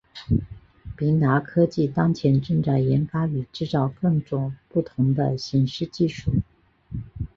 [0.97, 6.33] 平达科技当前正在研发与制造更种不同的显示技术。